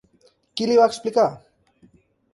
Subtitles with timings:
[0.61, 1.27] Qui li va explicar?